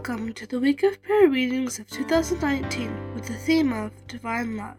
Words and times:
Welcome 0.00 0.32
to 0.32 0.46
the 0.46 0.58
week 0.58 0.82
of 0.82 1.02
prayer 1.02 1.28
readings 1.28 1.78
of 1.78 1.86
2019 1.88 3.14
with 3.14 3.26
the 3.26 3.34
theme 3.34 3.70
of 3.70 3.92
Divine 4.06 4.56
Love. 4.56 4.78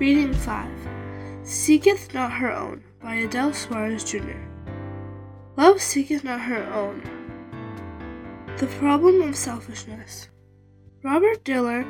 Reading 0.00 0.34
5 0.34 0.68
Seeketh 1.44 2.12
Not 2.12 2.32
Her 2.32 2.50
Own 2.50 2.82
by 3.00 3.14
Adele 3.14 3.52
Suarez 3.52 4.02
Jr. 4.02 4.40
Love 5.56 5.80
seeketh 5.80 6.24
not 6.24 6.40
her 6.40 6.64
own. 6.74 7.04
The 8.58 8.66
problem 8.66 9.22
of 9.22 9.36
selfishness. 9.36 10.28
Robert 11.04 11.44
Diller 11.44 11.86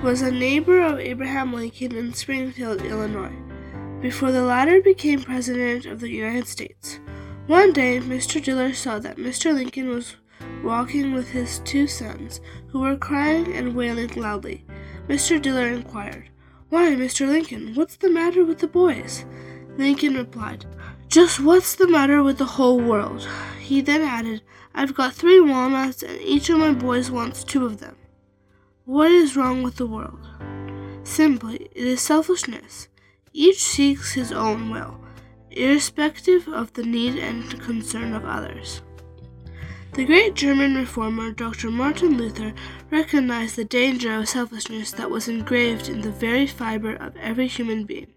was 0.00 0.22
a 0.22 0.30
neighbor 0.30 0.80
of 0.80 1.00
Abraham 1.00 1.52
Lincoln 1.52 1.96
in 1.96 2.14
Springfield, 2.14 2.82
Illinois, 2.82 3.34
before 4.00 4.30
the 4.30 4.44
latter 4.44 4.80
became 4.80 5.22
President 5.24 5.86
of 5.86 5.98
the 5.98 6.10
United 6.10 6.46
States. 6.46 7.00
One 7.48 7.72
day, 7.72 7.98
Mr. 7.98 8.40
Diller 8.40 8.74
saw 8.74 9.00
that 9.00 9.16
Mr. 9.16 9.52
Lincoln 9.52 9.88
was 9.88 10.14
walking 10.66 11.14
with 11.14 11.30
his 11.30 11.60
two 11.60 11.86
sons, 11.86 12.40
who 12.68 12.80
were 12.80 12.96
crying 12.96 13.54
and 13.54 13.74
wailing 13.74 14.12
loudly. 14.14 14.66
Mr. 15.08 15.40
Diller 15.40 15.68
inquired, 15.68 16.28
Why, 16.68 16.88
Mr. 16.96 17.26
Lincoln, 17.26 17.74
what's 17.74 17.96
the 17.96 18.10
matter 18.10 18.44
with 18.44 18.58
the 18.58 18.66
boys? 18.66 19.24
Lincoln 19.78 20.14
replied, 20.14 20.66
Just 21.08 21.38
what's 21.40 21.76
the 21.76 21.88
matter 21.88 22.22
with 22.22 22.38
the 22.38 22.44
whole 22.44 22.80
world? 22.80 23.26
He 23.60 23.80
then 23.80 24.02
added, 24.02 24.42
I've 24.74 24.94
got 24.94 25.14
three 25.14 25.40
walnuts, 25.40 26.02
and 26.02 26.20
each 26.20 26.50
of 26.50 26.58
my 26.58 26.72
boys 26.72 27.10
wants 27.10 27.44
two 27.44 27.64
of 27.64 27.78
them. 27.78 27.96
What 28.84 29.10
is 29.10 29.36
wrong 29.36 29.62
with 29.62 29.76
the 29.76 29.86
world? 29.86 30.26
Simply, 31.04 31.68
it 31.72 31.84
is 31.84 32.00
selfishness. 32.00 32.88
Each 33.32 33.62
seeks 33.62 34.12
his 34.12 34.32
own 34.32 34.70
will, 34.70 35.00
irrespective 35.50 36.48
of 36.48 36.72
the 36.72 36.82
need 36.82 37.16
and 37.16 37.60
concern 37.60 38.12
of 38.12 38.24
others. 38.24 38.82
The 39.96 40.04
great 40.04 40.34
German 40.34 40.74
reformer 40.74 41.30
Dr. 41.30 41.70
Martin 41.70 42.18
Luther 42.18 42.52
recognized 42.90 43.56
the 43.56 43.64
danger 43.64 44.14
of 44.14 44.28
selfishness 44.28 44.92
that 44.92 45.10
was 45.10 45.26
engraved 45.26 45.88
in 45.88 46.02
the 46.02 46.10
very 46.10 46.46
fiber 46.46 46.96
of 46.96 47.16
every 47.16 47.46
human 47.46 47.84
being. 47.84 48.08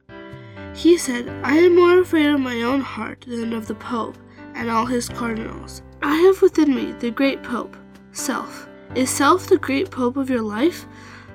He 0.75 0.97
said, 0.97 1.29
I 1.41 1.55
am 1.55 1.77
more 1.77 2.01
afraid 2.01 2.25
of 2.25 2.41
my 2.41 2.63
own 2.63 2.81
heart 2.81 3.23
than 3.25 3.53
of 3.53 3.67
the 3.67 3.75
Pope 3.75 4.17
and 4.55 4.69
all 4.69 4.87
his 4.87 5.07
cardinals. 5.07 5.81
I 6.01 6.17
have 6.17 6.41
within 6.41 6.75
me 6.75 6.91
the 6.99 7.11
great 7.11 7.43
Pope, 7.43 7.77
self. 8.11 8.67
Is 8.93 9.09
self 9.09 9.47
the 9.47 9.57
great 9.57 9.89
Pope 9.89 10.17
of 10.17 10.29
your 10.29 10.41
life? 10.41 10.85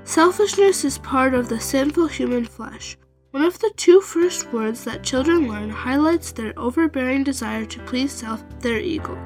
Selfishness 0.05 0.85
is 0.85 0.99
part 0.99 1.33
of 1.33 1.49
the 1.49 1.59
sinful 1.59 2.09
human 2.09 2.45
flesh. 2.45 2.99
One 3.31 3.47
of 3.47 3.59
the 3.61 3.73
two 3.79 4.03
first 4.03 4.53
words 4.53 4.85
that 4.85 5.03
children 5.03 5.49
learn 5.49 5.71
highlights 5.71 6.33
their 6.33 6.53
overbearing 6.59 7.25
desire 7.25 7.65
to 7.65 7.81
please 7.85 8.13
self, 8.13 8.45
their 8.61 8.79
ego. 8.79 9.19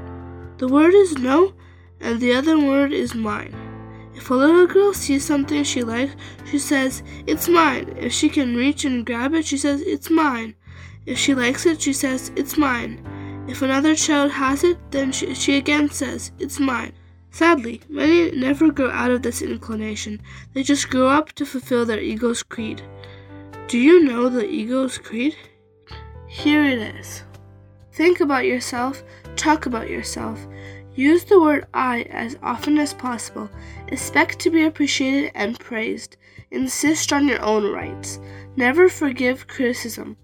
The 0.59 0.69
word 0.69 0.93
is 0.93 1.17
no, 1.19 1.55
and 2.01 2.21
the 2.21 2.35
other 2.35 2.59
word 2.59 2.93
is 2.93 3.15
mine. 3.15 3.55
If 4.17 4.31
a 4.31 4.35
little 4.35 4.67
girl 4.67 4.93
sees 4.93 5.25
something 5.25 5.63
she 5.63 5.85
likes, 5.85 6.17
she 6.51 6.59
says, 6.59 7.05
It's 7.29 7.49
mine. 7.49 7.95
If 7.97 8.13
she 8.13 8.29
can 8.29 8.57
reach 8.57 8.85
and 8.85 9.07
grab 9.07 9.35
it, 9.35 9.47
she 9.47 9.57
says, 9.57 9.81
It's 9.83 10.11
mine. 10.11 10.57
If 11.07 11.17
she 11.17 11.33
likes 11.33 11.65
it, 11.65 11.81
she 11.81 11.93
says, 11.93 12.33
It's 12.35 12.59
mine. 12.59 13.45
If 13.49 13.63
another 13.63 13.95
child 13.95 14.33
has 14.33 14.65
it, 14.65 14.79
then 14.91 15.13
she, 15.13 15.33
she 15.35 15.57
again 15.57 15.91
says, 15.91 16.33
It's 16.41 16.59
mine. 16.59 16.93
Sadly, 17.31 17.81
many 17.89 18.33
never 18.33 18.73
grow 18.73 18.91
out 18.91 19.13
of 19.13 19.23
this 19.23 19.41
inclination. 19.41 20.21
They 20.55 20.65
just 20.65 20.91
grow 20.91 21.09
up 21.09 21.33
to 21.35 21.47
fulfill 21.47 21.87
their 21.87 22.01
ego's 22.01 22.43
creed. 22.43 22.83
Do 23.69 23.79
you 23.79 24.03
know 24.03 24.29
the 24.29 24.45
ego's 24.45 24.99
creed? 24.99 25.37
Here 26.27 26.65
it 26.65 26.97
is. 26.97 27.23
Think 27.99 28.21
about 28.21 28.45
yourself, 28.45 29.03
talk 29.35 29.67
about 29.67 29.91
yourself. 29.91 30.47
Use 30.95 31.25
the 31.25 31.41
word 31.41 31.67
I 31.75 32.03
as 32.03 32.39
often 32.45 32.79
as 32.79 32.95
possible. 32.95 33.51
Expect 33.89 34.39
to 34.39 34.51
be 34.51 34.63
appreciated 34.63 35.33
and 35.35 35.59
praised. 35.59 36.17
Insist 36.53 37.13
on 37.13 37.27
your 37.27 37.43
own 37.43 37.73
rights. 37.73 38.21
Never 38.55 38.89
forgive 38.89 39.49
criticism. 39.49 40.17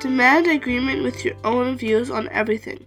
Demand 0.00 0.46
agreement 0.46 1.02
with 1.02 1.22
your 1.22 1.34
own 1.44 1.76
views 1.76 2.10
on 2.10 2.30
everything. 2.30 2.86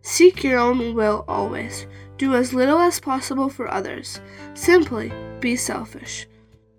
Seek 0.00 0.42
your 0.42 0.58
own 0.58 0.94
will 0.94 1.26
always. 1.28 1.86
Do 2.16 2.34
as 2.34 2.54
little 2.54 2.78
as 2.78 3.00
possible 3.00 3.50
for 3.50 3.70
others. 3.70 4.18
Simply 4.54 5.12
be 5.40 5.56
selfish. 5.56 6.26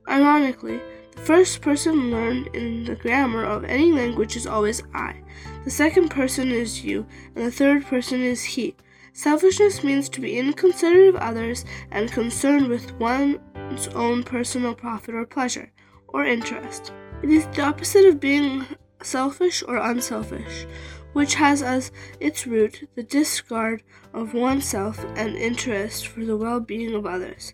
Ironically, 0.10 0.82
first 1.16 1.62
person 1.62 2.12
learned 2.12 2.48
in 2.56 2.84
the 2.84 2.96
grammar 2.96 3.44
of 3.44 3.64
any 3.64 3.92
language 3.92 4.36
is 4.36 4.48
always 4.48 4.84
I. 4.94 5.16
The 5.64 5.72
second 5.72 6.10
person 6.10 6.52
is 6.52 6.84
you, 6.84 7.06
and 7.36 7.46
the 7.46 7.52
third 7.52 7.86
person 7.86 8.22
is 8.22 8.44
he. 8.44 8.76
Selfishness 9.14 9.84
means 9.84 10.10
to 10.10 10.22
be 10.22 10.38
inconsiderate 10.38 11.10
of 11.10 11.16
others 11.16 11.64
and 11.90 12.12
concerned 12.12 12.68
with 12.68 12.94
one's 13.00 13.88
own 13.96 14.24
personal 14.24 14.76
profit 14.76 15.16
or 15.16 15.26
pleasure, 15.26 15.72
or 16.08 16.26
interest. 16.26 16.92
It 17.24 17.30
is 17.30 17.48
the 17.48 17.64
opposite 17.64 18.06
of 18.06 18.20
being 18.20 18.66
selfish 19.02 19.64
or 19.68 19.78
unselfish, 19.78 20.66
which 21.14 21.36
has 21.36 21.62
as 21.62 21.92
its 22.20 22.46
root 22.46 22.90
the 22.96 23.04
discard 23.04 23.84
of 24.14 24.34
oneself 24.34 25.06
and 25.16 25.36
interest 25.36 26.08
for 26.08 26.26
the 26.26 26.36
well 26.36 26.60
being 26.60 26.94
of 26.94 27.06
others. 27.06 27.54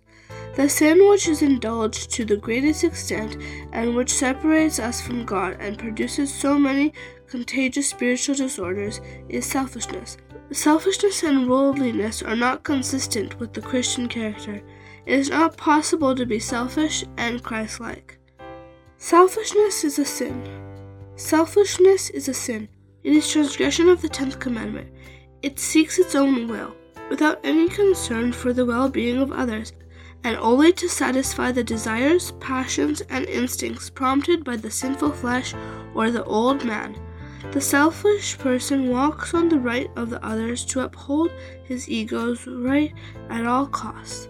The 0.55 0.67
sin 0.67 1.09
which 1.09 1.29
is 1.29 1.41
indulged 1.41 2.11
to 2.11 2.25
the 2.25 2.35
greatest 2.35 2.83
extent 2.83 3.37
and 3.71 3.95
which 3.95 4.13
separates 4.13 4.79
us 4.79 5.01
from 5.01 5.25
God 5.25 5.55
and 5.59 5.77
produces 5.77 6.33
so 6.33 6.59
many 6.59 6.93
contagious 7.27 7.89
spiritual 7.89 8.35
disorders 8.35 8.99
is 9.29 9.45
selfishness. 9.45 10.17
Selfishness 10.51 11.23
and 11.23 11.49
worldliness 11.49 12.21
are 12.21 12.35
not 12.35 12.63
consistent 12.63 13.39
with 13.39 13.53
the 13.53 13.61
Christian 13.61 14.09
character. 14.09 14.61
It 15.05 15.19
is 15.19 15.29
not 15.29 15.55
possible 15.55 16.13
to 16.13 16.25
be 16.25 16.39
selfish 16.39 17.05
and 17.15 17.41
Christ 17.41 17.79
like. 17.79 18.19
Selfishness 18.97 19.85
is 19.85 19.97
a 19.99 20.05
sin. 20.05 20.45
Selfishness 21.15 22.09
is 22.09 22.27
a 22.27 22.33
sin. 22.33 22.67
It 23.03 23.13
is 23.13 23.31
transgression 23.31 23.87
of 23.87 24.01
the 24.01 24.09
tenth 24.09 24.39
commandment. 24.39 24.91
It 25.41 25.59
seeks 25.59 25.97
its 25.97 26.13
own 26.13 26.49
will, 26.49 26.75
without 27.09 27.39
any 27.43 27.69
concern 27.69 28.33
for 28.33 28.51
the 28.51 28.65
well 28.65 28.89
being 28.89 29.17
of 29.17 29.31
others, 29.31 29.73
and 30.23 30.37
only 30.37 30.71
to 30.73 30.87
satisfy 30.87 31.51
the 31.51 31.63
desires, 31.63 32.31
passions, 32.39 33.01
and 33.09 33.25
instincts 33.25 33.89
prompted 33.89 34.43
by 34.43 34.55
the 34.55 34.71
sinful 34.71 35.11
flesh 35.11 35.53
or 35.95 36.11
the 36.11 36.23
old 36.25 36.63
man. 36.63 36.95
The 37.51 37.61
selfish 37.61 38.37
person 38.37 38.89
walks 38.89 39.33
on 39.33 39.49
the 39.49 39.59
right 39.59 39.89
of 39.95 40.09
the 40.09 40.23
others 40.23 40.63
to 40.65 40.81
uphold 40.81 41.31
his 41.63 41.89
ego's 41.89 42.45
right 42.45 42.93
at 43.29 43.45
all 43.45 43.65
costs. 43.67 44.27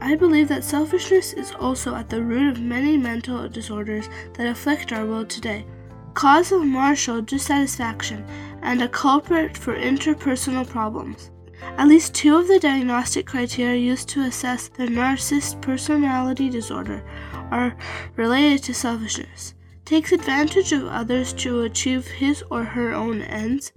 I 0.00 0.14
believe 0.14 0.48
that 0.48 0.64
selfishness 0.64 1.32
is 1.32 1.52
also 1.52 1.94
at 1.94 2.08
the 2.10 2.22
root 2.22 2.56
of 2.56 2.62
many 2.62 2.96
mental 2.96 3.48
disorders 3.48 4.08
that 4.34 4.46
afflict 4.46 4.92
our 4.92 5.04
world 5.04 5.30
today, 5.30 5.66
cause 6.14 6.52
of 6.52 6.64
martial 6.64 7.20
dissatisfaction, 7.20 8.24
and 8.62 8.82
a 8.82 8.88
culprit 8.88 9.56
for 9.56 9.74
interpersonal 9.74 10.68
problems. 10.68 11.30
At 11.62 11.88
least 11.88 12.14
two 12.14 12.36
of 12.36 12.48
the 12.48 12.58
diagnostic 12.58 13.26
criteria 13.26 13.80
used 13.80 14.08
to 14.10 14.22
assess 14.22 14.68
the 14.68 14.86
narcissist 14.86 15.60
personality 15.60 16.48
disorder 16.50 17.02
are 17.50 17.76
related 18.16 18.62
to 18.64 18.74
selfishness. 18.74 19.54
Takes 19.84 20.12
advantage 20.12 20.72
of 20.72 20.86
others 20.86 21.32
to 21.34 21.62
achieve 21.62 22.06
his 22.06 22.42
or 22.50 22.64
her 22.64 22.94
own 22.94 23.22
ends. 23.22 23.72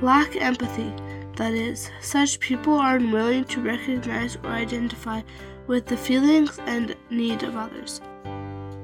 Lack 0.00 0.36
empathy, 0.36 0.92
that 1.36 1.52
is, 1.52 1.90
such 2.00 2.40
people 2.40 2.74
are 2.74 2.96
unwilling 2.96 3.44
to 3.44 3.60
recognize 3.60 4.36
or 4.36 4.50
identify 4.50 5.22
with 5.66 5.86
the 5.86 5.96
feelings 5.96 6.58
and 6.66 6.96
need 7.10 7.42
of 7.42 7.56
others. 7.56 8.00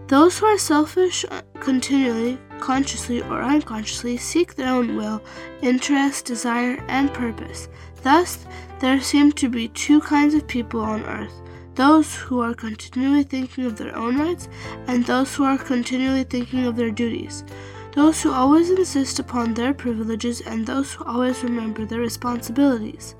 Those 0.09 0.39
who 0.39 0.47
are 0.47 0.59
selfish 0.59 1.25
continually, 1.61 2.39
consciously 2.61 3.21
or 3.23 3.43
unconsciously, 3.43 4.17
seek 4.17 4.55
their 4.55 4.73
own 4.73 4.97
will, 4.97 5.23
interest, 5.61 6.25
desire, 6.25 6.83
and 6.89 7.13
purpose. 7.13 7.69
Thus, 8.03 8.47
there 8.81 9.01
seem 9.01 9.33
to 9.33 9.49
be 9.49 9.69
two 9.69 10.01
kinds 10.01 10.35
of 10.35 10.47
people 10.47 10.81
on 10.81 11.03
earth 11.05 11.35
those 11.79 12.17
who 12.17 12.41
are 12.41 12.55
continually 12.55 13.23
thinking 13.23 13.65
of 13.65 13.77
their 13.77 13.97
own 13.97 14.19
rights, 14.19 14.49
and 14.89 15.07
those 15.07 15.37
who 15.37 15.45
are 15.45 15.57
continually 15.57 16.25
thinking 16.25 16.67
of 16.67 16.75
their 16.75 16.91
duties. 16.91 17.45
Those 17.95 18.21
who 18.21 18.33
always 18.33 18.69
insist 18.69 19.21
upon 19.21 19.55
their 19.55 19.73
privileges, 19.73 20.41
and 20.41 20.67
those 20.67 20.93
who 20.93 21.05
always 21.05 21.45
remember 21.45 21.85
their 21.85 22.01
responsibilities. 22.01 23.15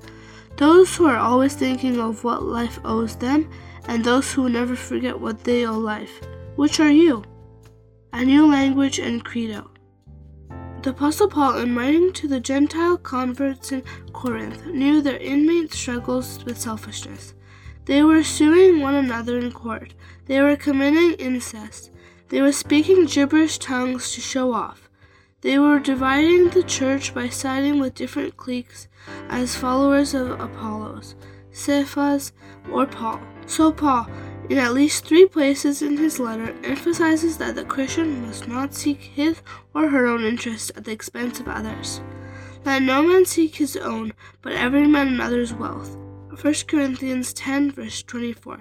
Those 0.57 0.93
who 0.93 1.05
are 1.05 1.15
always 1.17 1.55
thinking 1.55 2.01
of 2.01 2.25
what 2.25 2.43
life 2.43 2.79
owes 2.83 3.15
them, 3.15 3.49
and 3.87 4.03
those 4.03 4.33
who 4.33 4.49
never 4.49 4.75
forget 4.75 5.17
what 5.17 5.45
they 5.45 5.65
owe 5.65 5.79
life. 5.79 6.19
Which 6.57 6.81
are 6.81 6.91
you? 6.91 7.23
A 8.11 8.25
New 8.25 8.45
Language 8.45 8.99
and 8.99 9.23
Credo. 9.23 9.71
The 10.81 10.91
Apostle 10.91 11.27
Paul, 11.27 11.57
in 11.57 11.75
writing 11.75 12.13
to 12.13 12.27
the 12.29 12.39
Gentile 12.39 12.97
converts 12.97 13.73
in 13.73 13.83
Corinth, 14.13 14.65
knew 14.67 15.01
their 15.01 15.17
inmate 15.17 15.73
struggles 15.73 16.43
with 16.45 16.57
selfishness. 16.57 17.33
They 17.83 18.01
were 18.01 18.23
suing 18.23 18.79
one 18.79 18.95
another 18.95 19.37
in 19.37 19.51
court. 19.51 19.93
They 20.27 20.41
were 20.41 20.55
committing 20.55 21.13
incest. 21.13 21.91
They 22.29 22.41
were 22.41 22.53
speaking 22.53 23.07
gibberish 23.07 23.57
tongues 23.57 24.13
to 24.13 24.21
show 24.21 24.53
off. 24.53 24.89
They 25.41 25.59
were 25.59 25.79
dividing 25.79 26.49
the 26.49 26.63
church 26.63 27.13
by 27.13 27.27
siding 27.27 27.79
with 27.79 27.95
different 27.95 28.37
cliques 28.37 28.87
as 29.27 29.57
followers 29.57 30.13
of 30.13 30.39
Apollos. 30.39 31.15
Cephas, 31.51 32.31
or 32.71 32.85
Paul. 32.85 33.19
So, 33.47 33.73
Paul, 33.73 34.07
in 34.49 34.57
at 34.57 34.73
least 34.73 35.05
three 35.05 35.27
places 35.27 35.81
in 35.81 35.95
his 35.95 36.19
letter, 36.19 36.55
emphasizes 36.63 37.37
that 37.37 37.55
the 37.55 37.63
Christian 37.63 38.25
must 38.25 38.47
not 38.47 38.73
seek 38.73 38.99
his 38.99 39.41
or 39.75 39.87
her 39.87 40.07
own 40.07 40.23
interest 40.23 40.71
at 40.75 40.85
the 40.85 40.91
expense 40.91 41.39
of 41.39 41.47
others. 41.47 42.01
Let 42.65 42.81
no 42.81 43.03
man 43.03 43.25
seek 43.25 43.55
his 43.55 43.77
own, 43.77 44.13
but 44.41 44.53
every 44.53 44.87
man 44.87 45.07
another's 45.07 45.53
wealth. 45.53 45.95
1 46.41 46.53
Corinthians 46.67 47.31
10, 47.33 47.71
verse 47.71 48.01
24. 48.03 48.59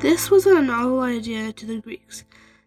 This 0.00 0.30
was 0.30 0.46
a 0.46 0.60
novel 0.60 1.00
idea 1.00 1.52
to 1.52 1.66
the 1.66 1.80
Greeks. 1.80 2.24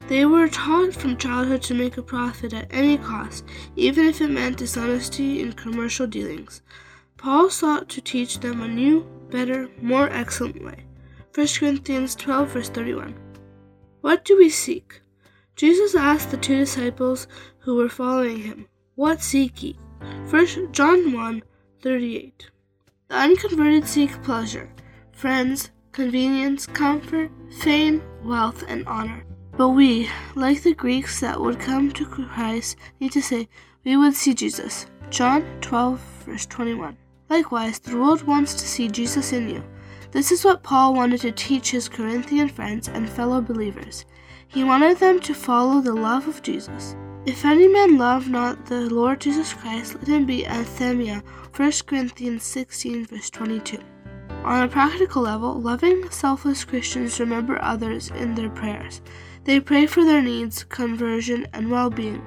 They 0.07 0.25
were 0.25 0.47
taught 0.47 0.93
from 0.93 1.17
childhood 1.17 1.61
to 1.63 1.73
make 1.73 1.97
a 1.97 2.03
profit 2.03 2.53
at 2.53 2.67
any 2.71 2.97
cost, 2.97 3.45
even 3.75 4.05
if 4.05 4.21
it 4.21 4.29
meant 4.29 4.57
dishonesty 4.57 5.41
in 5.41 5.53
commercial 5.53 6.07
dealings. 6.07 6.61
Paul 7.17 7.49
sought 7.49 7.89
to 7.89 8.01
teach 8.01 8.39
them 8.39 8.61
a 8.61 8.67
new, 8.67 9.05
better, 9.29 9.69
more 9.81 10.09
excellent 10.09 10.63
way. 10.63 10.85
1 11.35 11.47
Corinthians 11.57 12.13
12, 12.15 12.49
verse 12.49 12.69
31. 12.69 13.15
What 14.01 14.23
do 14.23 14.37
we 14.37 14.49
seek? 14.49 15.01
Jesus 15.55 15.95
asked 15.95 16.29
the 16.29 16.37
two 16.37 16.57
disciples 16.57 17.27
who 17.57 17.73
were 17.73 17.89
following 17.89 18.37
him, 18.37 18.67
What 18.93 19.23
seek 19.23 19.63
ye? 19.63 19.75
1 20.29 20.71
John 20.71 21.11
1, 21.11 21.41
38. 21.81 22.51
The 23.07 23.15
unconverted 23.15 23.87
seek 23.87 24.21
pleasure, 24.21 24.71
friends, 25.11 25.71
convenience, 25.91 26.67
comfort, 26.67 27.31
fame, 27.61 28.03
wealth, 28.23 28.63
and 28.67 28.87
honor. 28.87 29.25
But 29.57 29.69
we, 29.69 30.09
like 30.35 30.61
the 30.61 30.75
Greeks 30.75 31.19
that 31.21 31.41
would 31.41 31.59
come 31.59 31.91
to 31.93 32.05
Christ, 32.05 32.77
need 32.99 33.11
to 33.13 33.23
say, 33.23 33.49
We 33.83 33.97
would 33.97 34.13
see 34.13 34.35
Jesus. 34.35 34.85
John 35.09 35.43
12, 35.61 35.99
verse 36.27 36.45
21. 36.45 36.95
Likewise, 37.27 37.79
the 37.79 37.97
world 37.97 38.21
wants 38.21 38.53
to 38.53 38.67
see 38.67 38.87
Jesus 38.87 39.33
in 39.33 39.49
you. 39.49 39.63
This 40.13 40.31
is 40.31 40.45
what 40.45 40.61
Paul 40.61 40.93
wanted 40.93 41.21
to 41.21 41.31
teach 41.31 41.71
his 41.71 41.89
Corinthian 41.89 42.47
friends 42.47 42.87
and 42.87 43.09
fellow 43.09 43.41
believers. 43.41 44.05
He 44.47 44.63
wanted 44.63 44.99
them 44.99 45.19
to 45.21 45.33
follow 45.33 45.81
the 45.81 45.95
love 45.95 46.27
of 46.27 46.43
Jesus. 46.43 46.95
If 47.25 47.43
any 47.43 47.67
man 47.67 47.97
love 47.97 48.29
not 48.29 48.67
the 48.67 48.81
Lord 48.81 49.21
Jesus 49.21 49.53
Christ, 49.53 49.95
let 49.95 50.07
him 50.07 50.27
be 50.27 50.43
anathema. 50.43 51.23
1 51.55 51.71
Corinthians 51.87 52.43
16, 52.43 53.07
verse 53.07 53.31
22. 53.31 53.79
On 54.43 54.61
a 54.61 54.67
practical 54.67 55.23
level, 55.23 55.59
loving, 55.59 56.07
selfless 56.11 56.63
Christians 56.63 57.19
remember 57.19 57.59
others 57.63 58.11
in 58.11 58.35
their 58.35 58.51
prayers. 58.51 59.01
They 59.45 59.59
pray 59.59 59.87
for 59.87 60.05
their 60.05 60.21
needs, 60.21 60.63
conversion, 60.63 61.47
and 61.53 61.71
well 61.71 61.89
being. 61.89 62.23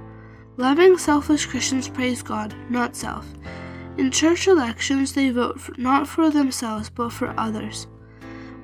Loving, 0.56 0.98
selfless 0.98 1.46
Christians 1.46 1.88
praise 1.88 2.20
God, 2.20 2.52
not 2.68 2.96
self. 2.96 3.32
In 3.98 4.10
church 4.10 4.46
elections, 4.46 5.12
they 5.12 5.30
vote 5.30 5.60
for, 5.60 5.74
not 5.78 6.06
for 6.06 6.30
themselves, 6.30 6.90
but 6.90 7.10
for 7.10 7.34
others. 7.38 7.86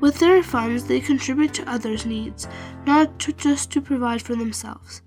With 0.00 0.18
their 0.18 0.42
funds, 0.42 0.84
they 0.84 1.00
contribute 1.00 1.54
to 1.54 1.70
others' 1.70 2.04
needs, 2.04 2.48
not 2.86 3.18
to 3.20 3.32
just 3.32 3.70
to 3.70 3.80
provide 3.80 4.20
for 4.20 4.34
themselves. 4.34 5.00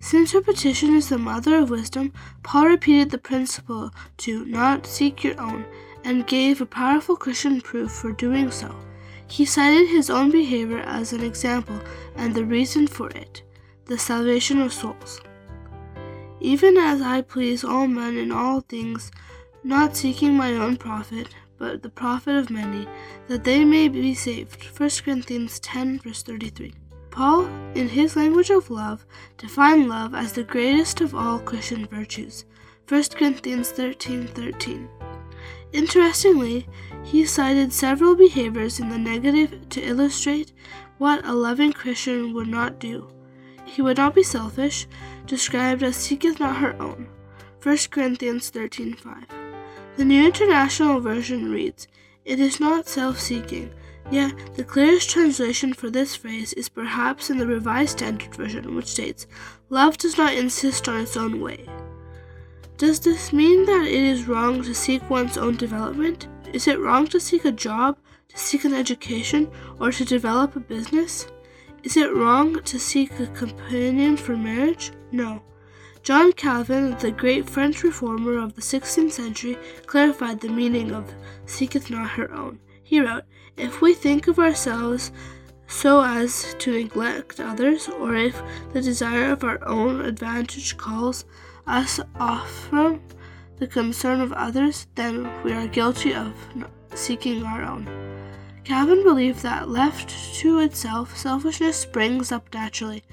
Since 0.00 0.34
repetition 0.34 0.96
is 0.96 1.08
the 1.08 1.18
mother 1.18 1.56
of 1.56 1.70
wisdom, 1.70 2.12
Paul 2.42 2.66
repeated 2.68 3.10
the 3.10 3.18
principle 3.18 3.90
to 4.18 4.44
not 4.46 4.86
seek 4.86 5.22
your 5.22 5.40
own 5.40 5.64
and 6.04 6.26
gave 6.26 6.60
a 6.60 6.66
powerful 6.66 7.16
Christian 7.16 7.60
proof 7.60 7.92
for 7.92 8.12
doing 8.12 8.50
so. 8.50 8.74
He 9.26 9.44
cited 9.44 9.88
his 9.88 10.10
own 10.10 10.30
behavior 10.30 10.80
as 10.80 11.12
an 11.12 11.22
example 11.22 11.80
and 12.16 12.34
the 12.34 12.44
reason 12.44 12.86
for 12.86 13.08
it 13.10 13.42
the 13.86 13.98
salvation 13.98 14.60
of 14.60 14.72
souls. 14.72 15.20
Even 16.40 16.76
as 16.76 17.02
I 17.02 17.20
please 17.20 17.62
all 17.62 17.86
men 17.86 18.16
in 18.16 18.32
all 18.32 18.60
things, 18.60 19.10
not 19.62 19.96
seeking 19.96 20.34
my 20.34 20.52
own 20.54 20.76
profit, 20.76 21.28
but 21.58 21.82
the 21.82 21.90
profit 21.90 22.36
of 22.36 22.50
many, 22.50 22.86
that 23.28 23.44
they 23.44 23.64
may 23.64 23.88
be 23.88 24.14
saved. 24.14 24.62
1 24.78 24.90
Corinthians 25.04 25.60
10, 25.60 26.00
verse 26.00 26.22
33. 26.22 26.72
Paul, 27.10 27.46
in 27.74 27.88
his 27.88 28.16
language 28.16 28.50
of 28.50 28.70
love, 28.70 29.04
defined 29.36 29.88
love 29.88 30.14
as 30.14 30.32
the 30.32 30.44
greatest 30.44 31.00
of 31.00 31.14
all 31.14 31.38
Christian 31.38 31.86
virtues. 31.86 32.44
1 32.88 33.02
Corinthians 33.16 33.70
13, 33.70 34.28
13. 34.28 34.88
Interestingly, 35.72 36.66
he 37.04 37.24
cited 37.24 37.72
several 37.72 38.14
behaviors 38.16 38.80
in 38.80 38.88
the 38.88 38.98
negative 38.98 39.68
to 39.68 39.82
illustrate 39.82 40.52
what 40.98 41.24
a 41.24 41.32
loving 41.32 41.72
Christian 41.72 42.32
would 42.34 42.48
not 42.48 42.78
do. 42.78 43.08
He 43.64 43.82
would 43.82 43.98
not 43.98 44.14
be 44.14 44.22
selfish, 44.22 44.88
described 45.26 45.82
as 45.82 45.96
seeketh 45.96 46.40
not 46.40 46.56
her 46.56 46.80
own. 46.80 47.08
1 47.62 47.90
Corinthians 47.90 48.50
13:5. 48.50 49.39
The 49.96 50.04
New 50.04 50.24
International 50.24 51.00
Version 51.00 51.50
reads, 51.50 51.88
It 52.24 52.40
is 52.40 52.60
not 52.60 52.88
self-seeking. 52.88 53.72
Yet 54.10 54.56
the 54.56 54.64
clearest 54.64 55.10
translation 55.10 55.72
for 55.72 55.90
this 55.90 56.16
phrase 56.16 56.52
is 56.54 56.68
perhaps 56.68 57.30
in 57.30 57.38
the 57.38 57.46
Revised 57.46 57.98
Standard 57.98 58.34
Version, 58.34 58.74
which 58.74 58.86
states, 58.86 59.26
Love 59.68 59.98
does 59.98 60.16
not 60.16 60.34
insist 60.34 60.88
on 60.88 61.00
its 61.00 61.16
own 61.16 61.40
way. 61.40 61.66
Does 62.76 62.98
this 63.00 63.32
mean 63.32 63.66
that 63.66 63.86
it 63.86 63.92
is 63.92 64.26
wrong 64.26 64.62
to 64.62 64.74
seek 64.74 65.08
one's 65.10 65.36
own 65.36 65.56
development? 65.56 66.28
Is 66.52 66.66
it 66.66 66.80
wrong 66.80 67.06
to 67.08 67.20
seek 67.20 67.44
a 67.44 67.52
job, 67.52 67.98
to 68.28 68.38
seek 68.38 68.64
an 68.64 68.74
education, 68.74 69.50
or 69.78 69.92
to 69.92 70.04
develop 70.04 70.56
a 70.56 70.60
business? 70.60 71.26
Is 71.82 71.96
it 71.96 72.14
wrong 72.14 72.62
to 72.62 72.78
seek 72.78 73.18
a 73.20 73.26
companion 73.26 74.16
for 74.16 74.36
marriage? 74.36 74.92
No. 75.12 75.42
John 76.02 76.32
Calvin, 76.32 76.96
the 76.98 77.10
great 77.10 77.48
French 77.48 77.82
reformer 77.82 78.38
of 78.38 78.54
the 78.54 78.62
16th 78.62 79.12
century, 79.12 79.58
clarified 79.86 80.40
the 80.40 80.48
meaning 80.48 80.92
of 80.92 81.12
seeketh 81.46 81.90
not 81.90 82.10
her 82.10 82.32
own. 82.32 82.58
He 82.82 83.00
wrote, 83.00 83.24
If 83.56 83.80
we 83.82 83.92
think 83.94 84.26
of 84.26 84.38
ourselves 84.38 85.12
so 85.66 86.02
as 86.02 86.54
to 86.58 86.72
neglect 86.72 87.38
others, 87.38 87.88
or 87.88 88.16
if 88.16 88.42
the 88.72 88.80
desire 88.80 89.30
of 89.30 89.44
our 89.44 89.62
own 89.66 90.00
advantage 90.00 90.76
calls 90.76 91.24
us 91.66 92.00
off 92.18 92.50
from 92.68 93.00
the 93.58 93.66
concern 93.66 94.20
of 94.20 94.32
others, 94.32 94.86
then 94.94 95.30
we 95.44 95.52
are 95.52 95.68
guilty 95.68 96.14
of 96.14 96.34
seeking 96.94 97.44
our 97.44 97.62
own. 97.62 97.86
Calvin 98.64 99.02
believed 99.02 99.42
that 99.42 99.68
left 99.68 100.10
to 100.36 100.60
itself, 100.60 101.16
selfishness 101.16 101.76
springs 101.76 102.32
up 102.32 102.52
naturally. 102.54 103.04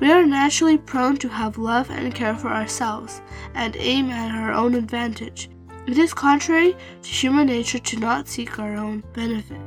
We 0.00 0.10
are 0.10 0.24
naturally 0.24 0.78
prone 0.78 1.18
to 1.18 1.28
have 1.28 1.58
love 1.58 1.90
and 1.90 2.14
care 2.14 2.34
for 2.34 2.48
ourselves 2.48 3.20
and 3.54 3.76
aim 3.76 4.08
at 4.08 4.34
our 4.34 4.50
own 4.50 4.74
advantage. 4.74 5.50
It 5.86 5.98
is 5.98 6.14
contrary 6.14 6.74
to 7.02 7.08
human 7.08 7.48
nature 7.48 7.78
to 7.78 7.98
not 7.98 8.26
seek 8.26 8.58
our 8.58 8.76
own 8.76 9.04
benefit. 9.12 9.60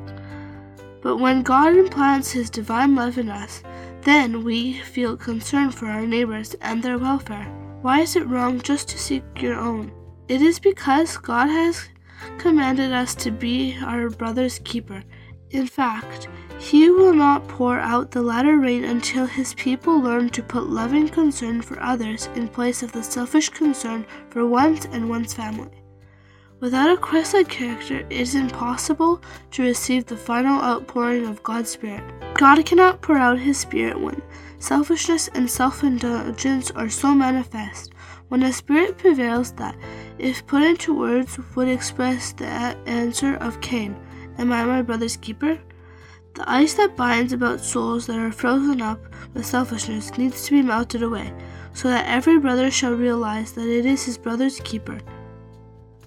But 1.01 1.17
when 1.17 1.43
God 1.43 1.75
implants 1.75 2.31
His 2.31 2.49
divine 2.49 2.95
love 2.95 3.19
in 3.19 3.29
us, 3.29 3.61
then 4.01 4.43
we 4.43 4.79
feel 4.79 5.15
concern 5.15 5.69
for 5.69 5.85
our 5.85 6.07
neighbors 6.07 6.55
and 6.61 6.81
their 6.81 6.97
welfare. 6.97 7.45
Why 7.83 7.99
is 8.01 8.15
it 8.15 8.27
wrong 8.27 8.59
just 8.59 8.89
to 8.89 8.97
seek 8.97 9.23
your 9.39 9.55
own? 9.55 9.91
It 10.29 10.41
is 10.41 10.59
because 10.59 11.17
God 11.17 11.49
has 11.49 11.89
commanded 12.39 12.91
us 12.91 13.13
to 13.15 13.29
be 13.29 13.77
our 13.83 14.09
brother's 14.09 14.59
keeper. 14.59 15.03
In 15.53 15.67
fact, 15.67 16.27
He 16.57 16.89
will 16.89 17.13
not 17.13 17.47
pour 17.47 17.77
out 17.79 18.09
the 18.09 18.23
latter 18.23 18.57
rain 18.57 18.83
until 18.83 19.27
His 19.27 19.53
people 19.53 20.01
learn 20.01 20.29
to 20.29 20.41
put 20.41 20.67
loving 20.67 21.07
concern 21.07 21.61
for 21.61 21.79
others 21.79 22.27
in 22.33 22.47
place 22.47 22.81
of 22.81 22.91
the 22.91 23.03
selfish 23.03 23.49
concern 23.49 24.03
for 24.31 24.47
one's 24.47 24.85
and 24.85 25.07
one's 25.07 25.35
family. 25.35 25.69
Without 26.59 26.89
a 26.89 26.97
Christ-like 26.97 27.49
character, 27.49 27.99
it 28.09 28.11
is 28.11 28.33
impossible 28.33 29.21
to 29.51 29.61
receive 29.61 30.05
the 30.05 30.17
final 30.17 30.59
outpouring 30.59 31.27
of 31.27 31.43
God's 31.43 31.69
Spirit. 31.69 32.03
God 32.33 32.65
cannot 32.65 33.03
pour 33.03 33.17
out 33.17 33.37
His 33.37 33.59
Spirit 33.59 33.99
when 33.99 34.23
Selfishness 34.57 35.27
and 35.35 35.47
self 35.47 35.83
indulgence 35.83 36.71
are 36.71 36.89
so 36.89 37.13
manifest 37.13 37.93
when 38.29 38.41
a 38.41 38.51
spirit 38.51 38.97
prevails 38.97 39.51
that, 39.51 39.75
if 40.17 40.47
put 40.47 40.63
into 40.63 40.97
words, 40.97 41.37
would 41.53 41.67
express 41.67 42.33
the 42.33 42.47
answer 42.47 43.35
of 43.35 43.61
Cain 43.61 43.95
Am 44.37 44.51
I 44.51 44.63
my 44.63 44.81
brother's 44.81 45.17
keeper? 45.17 45.59
The 46.35 46.49
ice 46.49 46.73
that 46.75 46.97
binds 46.97 47.33
about 47.33 47.59
souls 47.59 48.07
that 48.07 48.17
are 48.17 48.31
frozen 48.31 48.81
up 48.81 48.99
with 49.33 49.45
selfishness 49.45 50.17
needs 50.17 50.45
to 50.45 50.51
be 50.51 50.61
melted 50.61 51.03
away, 51.03 51.31
so 51.73 51.89
that 51.89 52.07
every 52.07 52.39
brother 52.39 52.71
shall 52.71 52.93
realize 52.93 53.53
that 53.53 53.67
it 53.67 53.85
is 53.85 54.05
his 54.05 54.17
brother's 54.17 54.59
keeper 54.61 54.99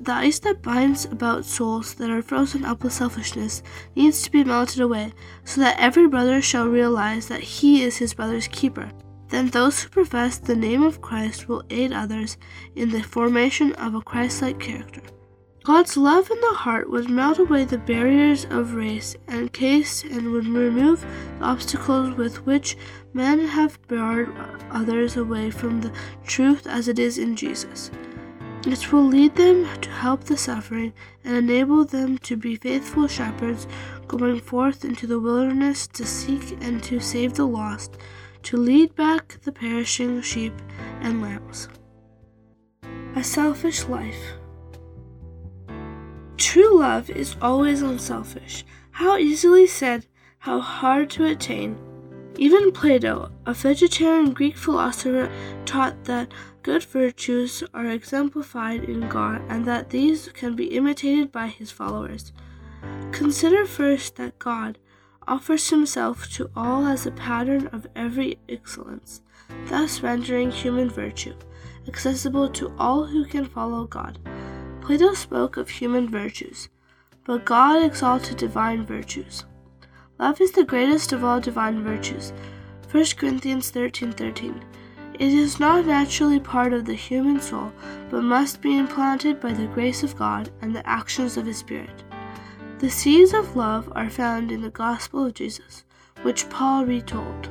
the 0.07 0.13
ice 0.13 0.39
that 0.41 0.63
binds 0.63 1.05
about 1.07 1.45
souls 1.45 1.95
that 1.95 2.11
are 2.11 2.23
frozen 2.23 2.65
up 2.65 2.85
with 2.85 2.93
selfishness 2.93 3.63
needs 3.95 4.23
to 4.23 4.31
be 4.31 4.45
melted 4.45 4.81
away, 4.81 5.13
so 5.45 5.61
that 5.61 5.79
every 5.79 6.07
brother 6.07 6.43
shall 6.43 6.69
realize 6.69 7.29
that 7.29 7.41
he 7.41 7.83
is 7.83 7.97
his 7.97 8.15
brother's 8.15 8.49
keeper. 8.49 8.91
Then 9.29 9.49
those 9.49 9.83
who 9.83 9.89
profess 9.89 10.39
the 10.39 10.55
name 10.55 10.83
of 10.83 11.01
Christ 11.01 11.49
will 11.49 11.65
aid 11.71 11.93
others 11.93 12.37
in 12.77 12.91
the 12.91 13.03
formation 13.03 13.73
of 13.75 13.95
a 13.95 14.01
Christ 14.01 14.43
like 14.43 14.61
character. 14.61 15.03
God's 15.67 15.97
love 15.97 16.31
in 16.31 16.41
the 16.41 16.55
heart 16.59 16.89
would 16.91 17.11
melt 17.11 17.41
away 17.41 17.65
the 17.65 17.77
barriers 17.77 18.45
of 18.51 18.77
race 18.77 19.17
and 19.27 19.53
caste 19.53 20.05
and 20.05 20.31
would 20.31 20.47
remove 20.47 21.01
the 21.01 21.45
obstacles 21.45 22.17
with 22.17 22.47
which 22.47 22.77
men 23.13 23.41
have 23.41 23.85
barred 23.89 24.33
others 24.71 25.17
away 25.17 25.51
from 25.51 25.81
the 25.81 25.93
truth 26.25 26.69
as 26.69 26.87
it 26.87 27.01
is 27.01 27.19
in 27.19 27.35
Jesus. 27.35 27.91
It 28.65 28.93
will 28.93 29.07
lead 29.07 29.35
them 29.35 29.67
to 29.81 29.91
help 29.91 30.23
the 30.23 30.37
suffering 30.37 30.93
and 31.25 31.35
enable 31.35 31.85
them 31.85 32.19
to 32.19 32.37
be 32.37 32.55
faithful 32.55 33.09
shepherds 33.09 33.67
going 34.07 34.39
forth 34.39 34.85
into 34.85 35.09
the 35.09 35.19
wilderness 35.19 35.89
to 35.89 36.07
seek 36.07 36.57
and 36.63 36.81
to 36.85 37.01
save 37.01 37.35
the 37.35 37.45
lost, 37.45 37.97
to 38.45 38.57
lead 38.57 38.95
back 38.95 39.41
the 39.43 39.51
perishing 39.51 40.23
sheep 40.23 40.55
and 41.01 41.21
lambs. 41.21 41.69
A 43.17 43.25
selfish 43.25 43.87
life. 43.87 44.37
True 46.37 46.79
love 46.79 47.09
is 47.09 47.37
always 47.41 47.83
unselfish. 47.83 48.65
How 48.91 49.17
easily 49.17 49.67
said, 49.67 50.07
how 50.39 50.61
hard 50.61 51.11
to 51.11 51.25
attain. 51.25 51.79
Even 52.37 52.73
Plato, 52.73 53.31
a 53.47 53.55
vegetarian 53.55 54.33
Greek 54.33 54.57
philosopher, 54.57 55.31
taught 55.65 56.05
that 56.05 56.33
good 56.63 56.85
virtues 56.85 57.63
are 57.73 57.87
exemplified 57.87 58.85
in 58.85 59.09
God 59.09 59.43
and 59.49 59.65
that 59.65 59.91
these 59.91 60.29
can 60.29 60.55
be 60.55 60.67
imitated 60.77 61.33
by 61.33 61.47
his 61.47 61.71
followers. 61.71 62.33
Consider 63.13 63.65
first 63.65 64.17
that 64.17 64.39
God 64.39 64.79
offers 65.27 65.71
himself 65.71 66.31
to 66.33 66.51
all 66.55 66.87
as 66.87 67.07
a 67.07 67.11
pattern 67.13 67.69
of 67.69 67.87
every 67.97 68.39
excellence, 68.49 69.23
thus 69.69 70.03
rendering 70.03 70.51
human 70.51 70.91
virtue 70.91 71.35
accessible 71.89 72.49
to 72.49 72.73
all 72.79 73.07
who 73.07 73.25
can 73.25 73.45
follow 73.45 73.87
God. 73.87 74.19
Plato 74.87 75.15
spoke 75.15 75.57
of 75.57 75.69
human 75.69 76.09
virtues, 76.09 76.69
but 77.25 77.45
God 77.45 77.83
exalted 77.83 78.37
divine 78.37 78.87
virtues. 78.87 79.45
Love 80.21 80.41
is 80.41 80.53
the 80.53 80.63
greatest 80.63 81.13
of 81.13 81.25
all 81.25 81.41
divine 81.41 81.83
virtues. 81.83 82.33
1 82.93 83.05
Corinthians 83.17 83.73
13:13. 83.73 84.13
13, 84.13 84.13
13. 84.13 84.65
It 85.15 85.33
is 85.33 85.59
not 85.59 85.87
naturally 85.87 86.39
part 86.39 86.73
of 86.73 86.85
the 86.85 86.95
human 86.95 87.41
soul, 87.41 87.73
but 88.11 88.23
must 88.23 88.63
be 88.63 88.79
implanted 88.79 89.41
by 89.41 89.53
the 89.53 89.67
grace 89.67 90.05
of 90.05 90.17
God 90.17 90.53
and 90.63 90.73
the 90.73 90.89
actions 90.89 91.37
of 91.37 91.47
His 91.47 91.57
Spirit. 91.57 92.05
The 92.79 92.89
seeds 92.89 93.35
of 93.35 93.57
love 93.57 93.93
are 93.97 94.09
found 94.09 94.53
in 94.53 94.63
the 94.63 94.71
gospel 94.71 95.27
of 95.27 95.35
Jesus, 95.35 95.83
which 96.23 96.49
Paul 96.49 96.85
retold. 96.85 97.49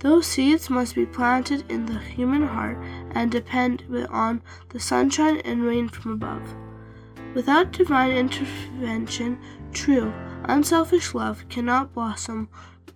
Those 0.00 0.26
seeds 0.26 0.68
must 0.68 0.96
be 0.96 1.06
planted 1.06 1.64
in 1.70 1.86
the 1.86 2.00
human 2.00 2.42
heart 2.42 2.76
and 3.14 3.30
depend 3.30 3.84
on 4.10 4.42
the 4.70 4.80
sunshine 4.80 5.38
and 5.38 5.62
rain 5.62 5.88
from 5.88 6.12
above. 6.12 6.54
Without 7.34 7.72
divine 7.72 8.12
intervention, 8.12 9.38
true, 9.72 10.12
Unselfish 10.46 11.14
love 11.14 11.48
cannot 11.48 11.94
blossom 11.94 12.48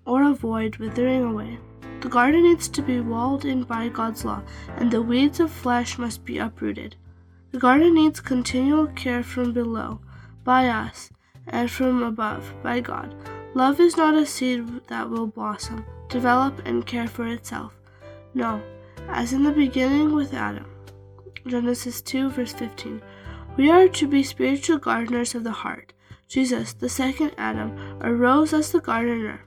or 0.04 0.22
avoid 0.22 0.76
withering 0.76 1.24
away. 1.24 1.58
The 2.00 2.08
garden 2.08 2.42
needs 2.42 2.68
to 2.68 2.82
be 2.82 3.00
walled 3.00 3.46
in 3.46 3.64
by 3.64 3.88
God's 3.88 4.24
law, 4.24 4.42
and 4.76 4.90
the 4.90 5.02
weeds 5.02 5.40
of 5.40 5.50
flesh 5.50 5.98
must 5.98 6.24
be 6.26 6.38
uprooted. 6.38 6.96
The 7.52 7.58
garden 7.58 7.94
needs 7.94 8.20
continual 8.20 8.86
care 8.88 9.22
from 9.22 9.52
below, 9.52 10.00
by 10.44 10.68
us, 10.68 11.10
and 11.46 11.70
from 11.70 12.02
above, 12.02 12.52
by 12.62 12.80
God. 12.80 13.14
Love 13.54 13.80
is 13.80 13.96
not 13.96 14.14
a 14.14 14.26
seed 14.26 14.86
that 14.88 15.08
will 15.08 15.26
blossom, 15.26 15.86
develop, 16.08 16.60
and 16.66 16.86
care 16.86 17.08
for 17.08 17.26
itself. 17.26 17.74
No, 18.34 18.62
as 19.08 19.32
in 19.32 19.44
the 19.44 19.52
beginning 19.52 20.14
with 20.14 20.34
Adam. 20.34 20.66
Genesis 21.46 22.00
2, 22.02 22.30
verse 22.30 22.52
15. 22.52 23.02
We 23.56 23.70
are 23.70 23.88
to 23.88 24.06
be 24.06 24.22
spiritual 24.22 24.78
gardeners 24.78 25.34
of 25.34 25.44
the 25.44 25.50
heart 25.50 25.92
Jesus, 26.28 26.74
the 26.74 26.90
second 26.90 27.32
Adam, 27.38 27.98
arose 28.02 28.52
as 28.52 28.70
the 28.70 28.80
gardener. 28.80 29.40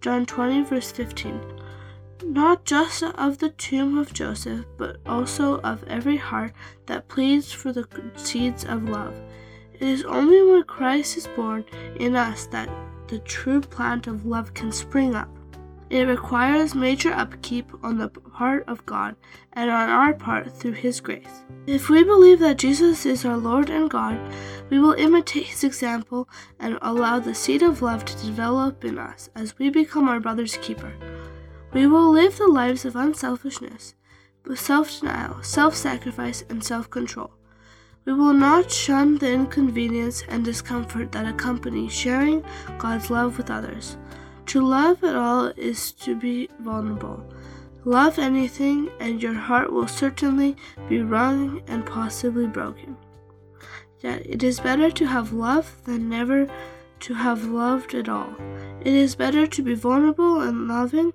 John 0.00 0.26
20, 0.26 0.64
verse 0.64 0.90
15. 0.90 1.40
Not 2.24 2.64
just 2.64 3.04
of 3.04 3.38
the 3.38 3.50
tomb 3.50 3.96
of 3.96 4.12
Joseph, 4.12 4.64
but 4.76 4.96
also 5.06 5.60
of 5.60 5.84
every 5.84 6.16
heart 6.16 6.52
that 6.86 7.06
pleads 7.06 7.52
for 7.52 7.72
the 7.72 7.86
seeds 8.16 8.64
of 8.64 8.88
love. 8.88 9.14
It 9.74 9.82
is 9.82 10.02
only 10.02 10.42
when 10.42 10.64
Christ 10.64 11.16
is 11.16 11.28
born 11.28 11.64
in 12.00 12.16
us 12.16 12.46
that 12.46 12.68
the 13.06 13.20
true 13.20 13.60
plant 13.60 14.08
of 14.08 14.26
love 14.26 14.54
can 14.54 14.72
spring 14.72 15.14
up. 15.14 15.30
It 15.90 16.06
requires 16.06 16.74
major 16.74 17.10
upkeep 17.12 17.72
on 17.82 17.96
the 17.96 18.08
part 18.10 18.68
of 18.68 18.84
God 18.84 19.16
and 19.54 19.70
on 19.70 19.88
our 19.88 20.12
part 20.12 20.54
through 20.54 20.72
His 20.72 21.00
grace. 21.00 21.44
If 21.66 21.88
we 21.88 22.04
believe 22.04 22.40
that 22.40 22.58
Jesus 22.58 23.06
is 23.06 23.24
our 23.24 23.38
Lord 23.38 23.70
and 23.70 23.88
God, 23.88 24.20
we 24.68 24.78
will 24.78 24.92
imitate 24.92 25.46
His 25.46 25.64
example 25.64 26.28
and 26.60 26.78
allow 26.82 27.20
the 27.20 27.34
seed 27.34 27.62
of 27.62 27.80
love 27.80 28.04
to 28.04 28.26
develop 28.26 28.84
in 28.84 28.98
us 28.98 29.30
as 29.34 29.58
we 29.58 29.70
become 29.70 30.08
our 30.08 30.20
brother's 30.20 30.58
keeper. 30.58 30.92
We 31.72 31.86
will 31.86 32.10
live 32.10 32.36
the 32.36 32.48
lives 32.48 32.84
of 32.84 32.94
unselfishness, 32.94 33.94
self 34.56 35.00
denial, 35.00 35.42
self 35.42 35.74
sacrifice, 35.74 36.44
and 36.50 36.62
self 36.62 36.90
control. 36.90 37.30
We 38.04 38.12
will 38.12 38.34
not 38.34 38.70
shun 38.70 39.18
the 39.18 39.32
inconvenience 39.32 40.22
and 40.28 40.44
discomfort 40.44 41.12
that 41.12 41.26
accompany 41.26 41.88
sharing 41.88 42.44
God's 42.78 43.10
love 43.10 43.36
with 43.36 43.50
others. 43.50 43.96
To 44.48 44.66
love 44.66 45.04
at 45.04 45.14
all 45.14 45.52
is 45.58 45.92
to 45.92 46.16
be 46.16 46.48
vulnerable. 46.60 47.22
Love 47.84 48.18
anything, 48.18 48.90
and 48.98 49.22
your 49.22 49.34
heart 49.34 49.70
will 49.70 49.86
certainly 49.86 50.56
be 50.88 51.02
wrung 51.02 51.60
and 51.66 51.84
possibly 51.84 52.46
broken. 52.46 52.96
Yet 54.00 54.24
it 54.24 54.42
is 54.42 54.58
better 54.58 54.90
to 54.90 55.06
have 55.06 55.34
loved 55.34 55.84
than 55.84 56.08
never 56.08 56.48
to 57.00 57.14
have 57.14 57.44
loved 57.44 57.94
at 57.94 58.08
all. 58.08 58.34
It 58.80 58.94
is 58.94 59.14
better 59.14 59.46
to 59.46 59.62
be 59.62 59.74
vulnerable 59.74 60.40
and 60.40 60.66
loving, 60.66 61.12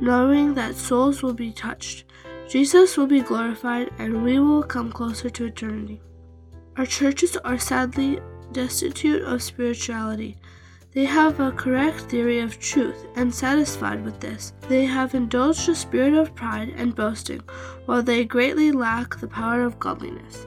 knowing 0.00 0.54
that 0.54 0.76
souls 0.76 1.20
will 1.20 1.34
be 1.34 1.50
touched. 1.50 2.04
Jesus 2.48 2.96
will 2.96 3.08
be 3.08 3.22
glorified, 3.22 3.90
and 3.98 4.22
we 4.22 4.38
will 4.38 4.62
come 4.62 4.92
closer 4.92 5.30
to 5.30 5.46
eternity. 5.46 6.00
Our 6.76 6.86
churches 6.86 7.36
are 7.38 7.58
sadly 7.58 8.20
destitute 8.52 9.22
of 9.22 9.42
spirituality. 9.42 10.36
They 10.94 11.06
have 11.06 11.40
a 11.40 11.52
correct 11.52 12.00
theory 12.10 12.40
of 12.40 12.58
truth, 12.58 13.06
and 13.16 13.34
satisfied 13.34 14.04
with 14.04 14.20
this, 14.20 14.52
they 14.68 14.84
have 14.84 15.14
indulged 15.14 15.66
a 15.70 15.74
spirit 15.74 16.12
of 16.12 16.34
pride 16.34 16.74
and 16.76 16.94
boasting, 16.94 17.40
while 17.86 18.02
they 18.02 18.26
greatly 18.26 18.72
lack 18.72 19.16
the 19.16 19.26
power 19.26 19.62
of 19.62 19.78
godliness. 19.78 20.46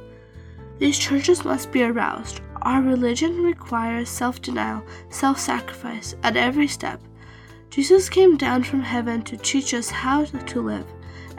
These 0.77 0.99
churches 0.99 1.43
must 1.43 1.71
be 1.71 1.81
aroused. 1.81 2.41
Our 2.61 2.83
religion 2.83 3.41
requires 3.41 4.07
self 4.07 4.39
denial, 4.39 4.83
self 5.09 5.39
sacrifice 5.39 6.15
at 6.21 6.37
every 6.37 6.67
step. 6.67 7.01
Jesus 7.71 8.07
came 8.07 8.37
down 8.37 8.63
from 8.63 8.81
heaven 8.81 9.23
to 9.23 9.37
teach 9.37 9.73
us 9.73 9.89
how 9.89 10.25
to 10.25 10.61
live, 10.61 10.85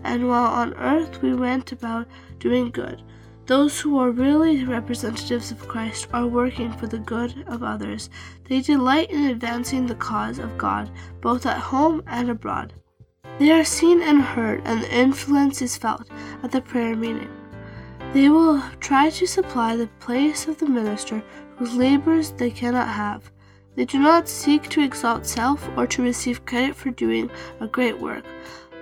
and 0.03 0.27
while 0.27 0.47
on 0.47 0.75
earth 0.75 1.23
we 1.23 1.33
went 1.33 1.71
about 1.71 2.09
doing 2.41 2.73
good. 2.73 3.03
Those 3.47 3.81
who 3.81 3.97
are 3.99 4.11
really 4.11 4.65
representatives 4.65 5.53
of 5.53 5.69
Christ 5.69 6.09
are 6.13 6.27
working 6.27 6.73
for 6.73 6.89
the 6.89 6.99
good 6.99 7.45
of 7.47 7.63
others. 7.63 8.11
They 8.49 8.61
delight 8.61 9.11
in 9.11 9.27
advancing 9.27 9.87
the 9.87 9.95
cause 9.95 10.41
of 10.41 10.59
God, 10.59 10.91
both 11.21 11.47
at 11.47 11.59
home 11.59 12.03
and 12.09 12.29
abroad. 12.29 12.73
They 13.39 13.53
are 13.53 13.65
seen 13.65 14.03
and 14.03 14.21
heard, 14.21 14.63
and 14.65 14.83
the 14.83 14.93
influence 14.93 15.63
is 15.63 15.77
felt 15.77 16.09
at 16.43 16.51
the 16.51 16.61
prayer 16.61 16.97
meeting. 16.97 17.31
They 18.13 18.31
will 18.31 18.63
try 18.81 19.11
to 19.11 19.27
supply 19.27 19.77
the 19.77 19.89
place 20.01 20.49
of 20.49 20.59
the 20.59 20.67
minister 20.67 21.23
whose 21.57 21.75
labors 21.75 22.33
they 22.33 22.51
cannot 22.51 22.89
have. 22.89 23.31
They 23.77 23.85
do 23.85 24.01
not 24.01 24.29
seek 24.29 24.69
to 24.71 24.83
exalt 24.83 25.25
self 25.25 25.69
or 25.77 25.87
to 25.87 26.03
receive 26.03 26.47
credit 26.47 26.75
for 26.75 26.91
doing 26.91 27.31
a 27.61 27.69
great 27.69 28.01
work, 28.01 28.25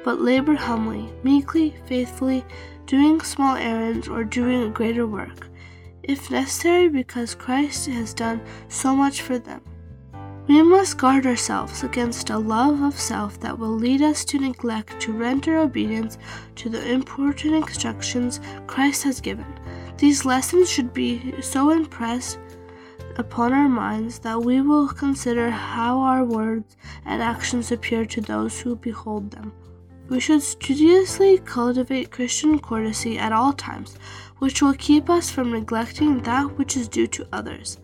but 0.04 0.20
labor 0.20 0.54
humbly, 0.54 1.12
meekly, 1.22 1.74
faithfully, 1.86 2.44
doing 2.86 3.20
small 3.20 3.56
errands, 3.56 4.08
or 4.08 4.24
doing 4.24 4.62
a 4.62 4.68
greater 4.68 5.06
work, 5.06 5.48
if 6.02 6.30
necessary, 6.30 6.88
because 6.88 7.34
Christ 7.34 7.86
has 7.86 8.14
done 8.14 8.40
so 8.68 8.94
much 8.94 9.22
for 9.22 9.38
them. 9.38 9.60
We 10.46 10.62
must 10.62 10.98
guard 10.98 11.26
ourselves 11.26 11.82
against 11.84 12.28
a 12.28 12.36
love 12.36 12.82
of 12.82 13.00
self 13.00 13.40
that 13.40 13.58
will 13.58 13.74
lead 13.74 14.02
us 14.02 14.26
to 14.26 14.38
neglect 14.38 15.00
to 15.00 15.12
render 15.12 15.56
obedience 15.56 16.18
to 16.56 16.68
the 16.68 16.86
important 16.92 17.54
instructions 17.54 18.40
Christ 18.66 19.04
has 19.04 19.22
given. 19.22 19.46
These 19.96 20.26
lessons 20.26 20.70
should 20.70 20.92
be 20.92 21.40
so 21.40 21.70
impressed 21.70 22.38
upon 23.16 23.54
our 23.54 23.68
minds 23.68 24.18
that 24.18 24.42
we 24.42 24.60
will 24.60 24.88
consider 24.88 25.48
how 25.48 26.00
our 26.00 26.24
words 26.24 26.76
and 27.06 27.22
actions 27.22 27.72
appear 27.72 28.04
to 28.04 28.20
those 28.20 28.60
who 28.60 28.76
behold 28.76 29.30
them. 29.30 29.52
We 30.08 30.20
should 30.20 30.42
studiously 30.42 31.38
cultivate 31.38 32.10
Christian 32.10 32.58
courtesy 32.58 33.18
at 33.18 33.32
all 33.32 33.54
times, 33.54 33.96
which 34.38 34.60
will 34.60 34.74
keep 34.74 35.08
us 35.08 35.30
from 35.30 35.52
neglecting 35.52 36.20
that 36.22 36.58
which 36.58 36.76
is 36.76 36.88
due 36.88 37.06
to 37.06 37.26
others. 37.32 37.78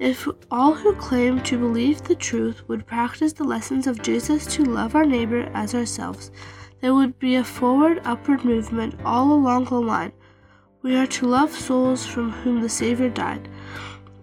If 0.00 0.26
all 0.50 0.74
who 0.74 0.94
claim 0.96 1.40
to 1.44 1.58
believe 1.58 2.02
the 2.02 2.16
truth 2.16 2.66
would 2.66 2.86
practice 2.86 3.32
the 3.32 3.44
lessons 3.44 3.86
of 3.86 4.02
Jesus 4.02 4.44
to 4.56 4.64
love 4.64 4.96
our 4.96 5.04
neighbor 5.04 5.48
as 5.54 5.76
ourselves, 5.76 6.32
there 6.80 6.94
would 6.94 7.16
be 7.20 7.36
a 7.36 7.44
forward, 7.44 8.00
upward 8.04 8.44
movement 8.44 8.96
all 9.04 9.32
along 9.32 9.66
the 9.66 9.80
line. 9.80 10.12
We 10.82 10.96
are 10.96 11.06
to 11.06 11.26
love 11.26 11.52
souls 11.52 12.04
from 12.04 12.32
whom 12.32 12.60
the 12.60 12.68
Savior 12.68 13.08
died. 13.08 13.48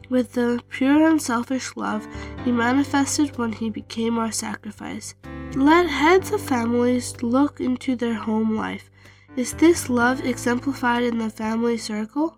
With 0.10 0.34
the 0.34 0.62
pure 0.70 1.08
unselfish 1.08 1.78
love 1.78 2.06
he 2.44 2.52
manifested 2.52 3.38
when 3.38 3.54
he 3.54 3.70
became 3.70 4.20
our 4.20 4.34
sacrifice. 4.34 5.16
Let 5.56 5.88
heads 5.90 6.32
of 6.32 6.42
families 6.42 7.24
look 7.24 7.60
into 7.60 7.96
their 7.96 8.14
home 8.14 8.56
life. 8.56 8.92
Is 9.36 9.54
this 9.54 9.90
love 9.90 10.24
exemplified 10.24 11.04
in 11.04 11.18
the 11.18 11.32
family 11.32 11.78
circle? 11.78 12.38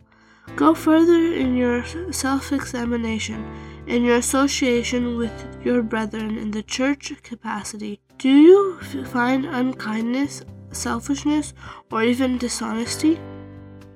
Go 0.55 0.73
further 0.73 1.33
in 1.33 1.57
your 1.57 1.83
self 2.13 2.53
examination, 2.53 3.45
in 3.85 4.03
your 4.03 4.15
association 4.15 5.17
with 5.17 5.57
your 5.61 5.83
brethren 5.83 6.37
in 6.37 6.51
the 6.51 6.63
church 6.63 7.11
capacity. 7.21 7.99
Do 8.17 8.29
you 8.29 8.79
find 9.05 9.45
unkindness, 9.45 10.43
selfishness, 10.71 11.53
or 11.91 12.03
even 12.03 12.37
dishonesty? 12.37 13.19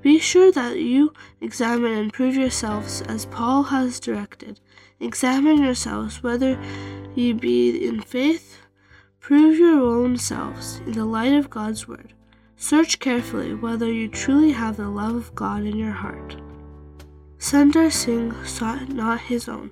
Be 0.01 0.19
sure 0.19 0.51
that 0.51 0.77
you 0.77 1.13
examine 1.39 1.93
and 1.93 2.11
prove 2.13 2.35
yourselves 2.35 3.01
as 3.03 3.25
Paul 3.25 3.63
has 3.63 3.99
directed. 3.99 4.59
Examine 4.99 5.63
yourselves 5.63 6.21
whether 6.21 6.59
ye 7.15 7.31
be 7.31 7.87
in 7.87 8.01
faith. 8.01 8.64
Prove 9.25 9.57
your 9.57 9.81
own 9.81 10.15
selves 10.17 10.81
in 10.85 10.91
the 10.91 11.03
light 11.03 11.33
of 11.33 11.49
God's 11.49 11.87
word. 11.87 12.13
Search 12.57 12.99
carefully 12.99 13.55
whether 13.55 13.91
you 13.91 14.07
truly 14.07 14.51
have 14.51 14.77
the 14.77 14.87
love 14.87 15.15
of 15.15 15.33
God 15.33 15.63
in 15.63 15.75
your 15.77 15.93
heart. 15.93 16.35
Sundar 17.39 17.91
Singh 17.91 18.35
sought 18.45 18.89
not 18.89 19.21
his 19.21 19.49
own. 19.49 19.71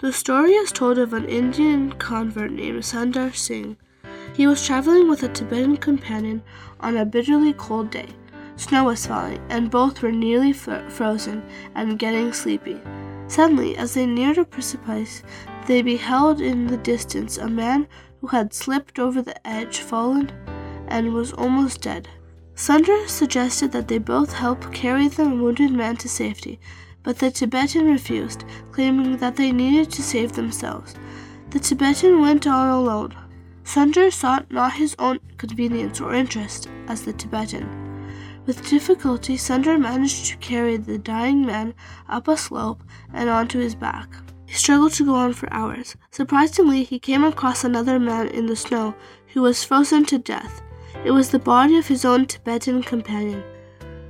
The 0.00 0.12
story 0.12 0.50
is 0.50 0.70
told 0.70 0.98
of 0.98 1.14
an 1.14 1.24
Indian 1.24 1.92
convert 1.92 2.52
named 2.52 2.82
Sundar 2.82 3.34
Singh. 3.34 3.78
He 4.36 4.46
was 4.46 4.66
traveling 4.66 5.08
with 5.08 5.22
a 5.22 5.30
Tibetan 5.30 5.78
companion 5.78 6.42
on 6.78 6.98
a 6.98 7.06
bitterly 7.06 7.54
cold 7.54 7.90
day. 7.90 8.08
Snow 8.56 8.84
was 8.84 9.06
falling, 9.06 9.40
and 9.48 9.70
both 9.70 10.02
were 10.02 10.12
nearly 10.12 10.52
fro- 10.52 10.86
frozen 10.90 11.42
and 11.74 11.98
getting 11.98 12.34
sleepy. 12.34 12.78
Suddenly, 13.26 13.74
as 13.74 13.94
they 13.94 14.04
neared 14.04 14.36
a 14.36 14.44
precipice, 14.44 15.22
they 15.66 15.80
beheld 15.80 16.42
in 16.42 16.66
the 16.66 16.76
distance 16.76 17.38
a 17.38 17.48
man 17.48 17.88
who 18.22 18.28
had 18.28 18.54
slipped 18.54 19.00
over 19.00 19.20
the 19.20 19.46
edge, 19.46 19.80
fallen, 19.80 20.30
and 20.86 21.12
was 21.12 21.32
almost 21.32 21.82
dead. 21.82 22.08
Sundar 22.54 23.08
suggested 23.08 23.72
that 23.72 23.88
they 23.88 23.98
both 23.98 24.32
help 24.32 24.72
carry 24.72 25.08
the 25.08 25.28
wounded 25.28 25.72
man 25.72 25.96
to 25.96 26.08
safety, 26.08 26.60
but 27.02 27.18
the 27.18 27.32
Tibetan 27.32 27.84
refused, 27.84 28.44
claiming 28.70 29.16
that 29.16 29.34
they 29.34 29.50
needed 29.50 29.90
to 29.90 30.02
save 30.04 30.32
themselves. 30.32 30.94
The 31.50 31.58
Tibetan 31.58 32.20
went 32.20 32.46
on 32.46 32.68
alone. 32.68 33.16
Sundar 33.64 34.12
sought 34.12 34.52
not 34.52 34.74
his 34.74 34.94
own 35.00 35.18
convenience 35.36 36.00
or 36.00 36.14
interest 36.14 36.68
as 36.86 37.02
the 37.02 37.12
Tibetan. 37.12 37.68
With 38.46 38.68
difficulty, 38.68 39.36
Sundar 39.36 39.80
managed 39.80 40.26
to 40.26 40.36
carry 40.36 40.76
the 40.76 40.98
dying 40.98 41.44
man 41.44 41.74
up 42.08 42.28
a 42.28 42.36
slope 42.36 42.84
and 43.12 43.28
onto 43.28 43.58
his 43.58 43.74
back. 43.74 44.08
He 44.52 44.58
struggled 44.58 44.92
to 44.92 45.06
go 45.06 45.14
on 45.14 45.32
for 45.32 45.50
hours. 45.50 45.96
Surprisingly, 46.10 46.84
he 46.84 46.98
came 46.98 47.24
across 47.24 47.64
another 47.64 47.98
man 47.98 48.28
in 48.28 48.44
the 48.44 48.54
snow 48.54 48.94
who 49.28 49.40
was 49.40 49.64
frozen 49.64 50.04
to 50.04 50.18
death. 50.18 50.60
It 51.06 51.12
was 51.12 51.30
the 51.30 51.38
body 51.38 51.78
of 51.78 51.86
his 51.86 52.04
own 52.04 52.26
Tibetan 52.26 52.82
companion. 52.82 53.42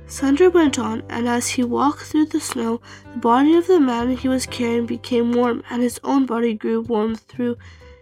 Sundar 0.05 0.51
went 0.51 0.77
on, 0.77 1.03
and 1.07 1.29
as 1.29 1.47
he 1.47 1.63
walked 1.63 2.01
through 2.01 2.25
the 2.25 2.41
snow, 2.41 2.81
the 3.13 3.19
body 3.19 3.55
of 3.55 3.67
the 3.67 3.79
man 3.79 4.17
he 4.17 4.27
was 4.27 4.45
carrying 4.45 4.85
became 4.85 5.31
warm, 5.31 5.63
and 5.69 5.81
his 5.81 5.97
own 6.03 6.25
body 6.25 6.53
grew 6.53 6.81
warm 6.81 7.15
through 7.15 7.55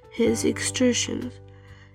his 0.09 0.43
exertions. 0.43 1.33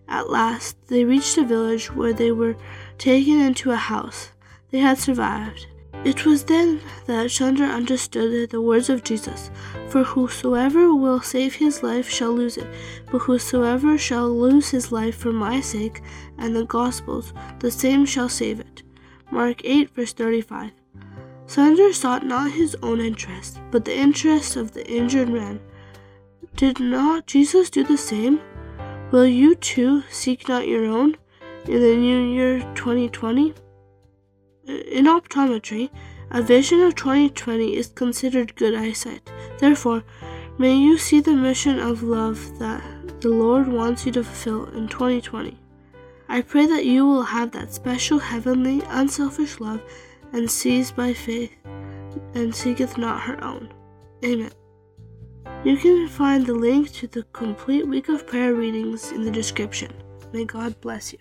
At 0.06 0.30
last, 0.30 0.76
they 0.86 1.04
reached 1.04 1.36
a 1.38 1.42
village 1.42 1.92
where 1.92 2.12
they 2.12 2.30
were 2.30 2.54
taken 2.98 3.40
into 3.40 3.72
a 3.72 3.76
house. 3.90 4.30
They 4.70 4.78
had 4.78 4.98
survived. 4.98 5.66
It 6.06 6.24
was 6.24 6.44
then 6.44 6.80
that 7.06 7.26
Sundar 7.30 7.68
understood 7.68 8.50
the 8.50 8.60
words 8.60 8.88
of 8.88 9.02
Jesus 9.02 9.50
For 9.88 10.04
whosoever 10.04 10.94
will 10.94 11.20
save 11.20 11.56
his 11.56 11.82
life 11.82 12.08
shall 12.08 12.32
lose 12.32 12.56
it, 12.56 12.68
but 13.10 13.22
whosoever 13.22 13.98
shall 13.98 14.30
lose 14.30 14.68
his 14.68 14.92
life 14.92 15.16
for 15.16 15.32
my 15.32 15.60
sake 15.60 16.00
and 16.38 16.54
the 16.54 16.64
gospel's, 16.64 17.32
the 17.58 17.72
same 17.72 18.06
shall 18.06 18.28
save 18.28 18.60
it. 18.60 18.84
Mark 19.32 19.64
8, 19.64 19.90
verse 19.96 20.12
35. 20.12 20.70
Sundar 21.48 21.92
sought 21.92 22.24
not 22.24 22.52
his 22.52 22.76
own 22.84 23.00
interest, 23.00 23.58
but 23.72 23.84
the 23.84 23.98
interest 23.98 24.54
of 24.54 24.74
the 24.74 24.86
injured 24.88 25.28
man. 25.28 25.58
Did 26.54 26.78
not 26.78 27.26
Jesus 27.26 27.68
do 27.68 27.82
the 27.82 27.98
same? 27.98 28.40
Will 29.10 29.26
you 29.26 29.56
too 29.56 30.04
seek 30.08 30.48
not 30.48 30.68
your 30.68 30.84
own 30.84 31.16
in 31.64 31.80
the 31.80 31.96
new 31.96 32.32
year 32.32 32.60
2020? 32.76 33.54
In 34.66 35.04
optometry, 35.04 35.90
a 36.30 36.42
vision 36.42 36.80
of 36.82 36.96
2020 36.96 37.76
is 37.76 37.86
considered 37.86 38.56
good 38.56 38.74
eyesight. 38.74 39.30
Therefore, 39.58 40.02
may 40.58 40.74
you 40.74 40.98
see 40.98 41.20
the 41.20 41.34
mission 41.34 41.78
of 41.78 42.02
love 42.02 42.58
that 42.58 42.82
the 43.20 43.28
Lord 43.28 43.68
wants 43.68 44.04
you 44.04 44.12
to 44.12 44.24
fulfill 44.24 44.66
in 44.76 44.88
2020. 44.88 45.56
I 46.28 46.40
pray 46.40 46.66
that 46.66 46.84
you 46.84 47.06
will 47.06 47.22
have 47.22 47.52
that 47.52 47.72
special 47.72 48.18
heavenly, 48.18 48.82
unselfish 48.88 49.60
love 49.60 49.80
and 50.32 50.50
seized 50.50 50.96
by 50.96 51.12
faith 51.12 51.52
and 52.34 52.52
seeketh 52.52 52.98
not 52.98 53.20
her 53.20 53.42
own. 53.44 53.72
Amen. 54.24 54.50
You 55.64 55.76
can 55.76 56.08
find 56.08 56.44
the 56.44 56.54
link 56.54 56.90
to 56.94 57.06
the 57.06 57.22
complete 57.32 57.86
week 57.86 58.08
of 58.08 58.26
prayer 58.26 58.54
readings 58.54 59.12
in 59.12 59.24
the 59.24 59.30
description. 59.30 59.92
May 60.32 60.44
God 60.44 60.80
bless 60.80 61.12
you. 61.12 61.20